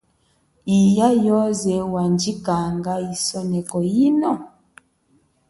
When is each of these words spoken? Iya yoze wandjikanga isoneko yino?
Iya 0.77 1.09
yoze 1.25 1.73
wandjikanga 1.93 2.93
isoneko 3.15 3.77
yino? 3.93 4.31